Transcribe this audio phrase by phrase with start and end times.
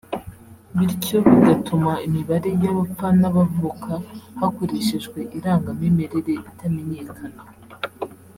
[0.77, 3.91] bityo bigatuma imibare y’abapfa n’abavuka
[4.39, 7.41] hakoreshejwe irangamimerere itamenyekana